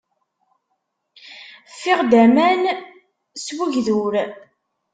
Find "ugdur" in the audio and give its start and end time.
3.63-4.13